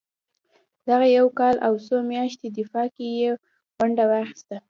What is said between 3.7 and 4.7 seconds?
ونډه واخیسته.